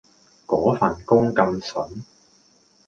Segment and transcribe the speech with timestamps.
[0.47, 2.03] 嗰份工咁旬